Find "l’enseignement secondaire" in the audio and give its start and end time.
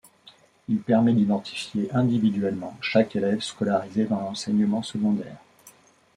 4.19-5.37